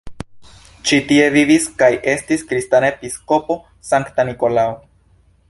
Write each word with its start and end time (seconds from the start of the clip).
Ĉi-tie 0.91 1.27
vivis 1.35 1.67
kaj 1.81 1.89
estis 2.15 2.45
kristana 2.53 2.91
episkopo 2.95 3.59
Sankta 3.93 4.27
Nikolao. 4.33 4.75